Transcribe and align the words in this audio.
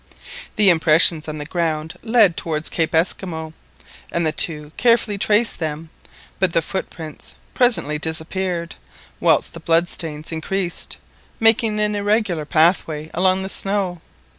The 0.55 0.71
impressions 0.71 1.27
on 1.27 1.37
the 1.37 1.45
ground 1.45 1.93
led 2.01 2.35
towards 2.35 2.71
Cape 2.71 2.95
Esquimaux. 2.95 3.53
And 4.11 4.25
the 4.25 4.31
two 4.31 4.71
carefully 4.75 5.19
traced 5.19 5.59
them, 5.59 5.91
but 6.39 6.53
the 6.53 6.63
footprints 6.63 7.35
presently 7.53 7.99
disappeared, 7.99 8.73
whilst 9.19 9.53
the 9.53 9.59
blood 9.59 9.87
stains 9.89 10.31
increased, 10.31 10.97
making 11.39 11.79
an 11.79 11.93
irregular 11.93 12.45
pathway 12.45 13.11
along 13.13 13.43
the 13.43 13.47
snow. 13.47 14.01